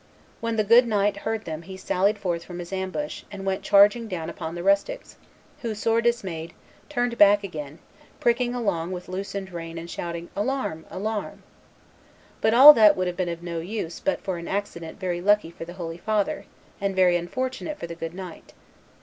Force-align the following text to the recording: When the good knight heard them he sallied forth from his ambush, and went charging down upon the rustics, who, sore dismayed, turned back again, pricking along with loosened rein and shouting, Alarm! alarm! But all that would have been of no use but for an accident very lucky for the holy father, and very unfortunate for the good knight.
When 0.39 0.55
the 0.55 0.63
good 0.63 0.87
knight 0.87 1.15
heard 1.17 1.45
them 1.45 1.61
he 1.61 1.77
sallied 1.77 2.17
forth 2.17 2.43
from 2.43 2.57
his 2.57 2.73
ambush, 2.73 3.21
and 3.31 3.45
went 3.45 3.61
charging 3.61 4.07
down 4.07 4.31
upon 4.31 4.55
the 4.55 4.63
rustics, 4.63 5.15
who, 5.61 5.75
sore 5.75 6.01
dismayed, 6.01 6.53
turned 6.89 7.19
back 7.19 7.43
again, 7.43 7.77
pricking 8.19 8.55
along 8.55 8.93
with 8.93 9.07
loosened 9.07 9.51
rein 9.51 9.77
and 9.77 9.87
shouting, 9.91 10.31
Alarm! 10.35 10.85
alarm! 10.89 11.43
But 12.41 12.55
all 12.55 12.73
that 12.73 12.97
would 12.97 13.05
have 13.05 13.15
been 13.15 13.29
of 13.29 13.43
no 13.43 13.59
use 13.59 13.99
but 13.99 14.21
for 14.21 14.39
an 14.39 14.47
accident 14.47 14.99
very 14.99 15.21
lucky 15.21 15.51
for 15.51 15.65
the 15.65 15.73
holy 15.73 15.97
father, 15.99 16.45
and 16.81 16.95
very 16.95 17.15
unfortunate 17.15 17.77
for 17.77 17.85
the 17.85 17.93
good 17.93 18.15
knight. 18.15 18.53